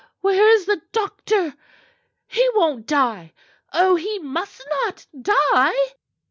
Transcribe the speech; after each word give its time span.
Where 0.21 0.49
is 0.55 0.65
the 0.65 0.81
doctor? 0.93 1.53
He 2.25 2.49
won't 2.55 2.87
die! 2.87 3.33
Oh, 3.71 3.97
he 3.97 4.17
must 4.17 4.65
not 4.67 5.05
die!" 5.21 5.77